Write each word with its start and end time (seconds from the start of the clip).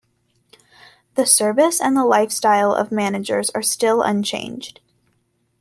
The 1.13 1.27
service 1.27 1.79
and 1.79 1.95
the 1.95 2.03
lifestyle 2.05 2.73
of 2.73 2.91
managers 2.91 3.51
are 3.51 3.61
still 3.61 4.01
unchanged. 4.01 4.79